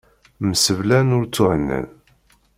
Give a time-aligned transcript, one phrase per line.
[0.49, 1.87] Mseblan ur ttuhennan.